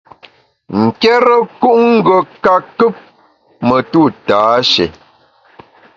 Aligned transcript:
Nkérekut 0.81 1.77
ngùe 1.93 2.17
ka 2.43 2.53
kùp 2.77 2.95
metu 3.67 4.01
tâshé. 4.27 4.85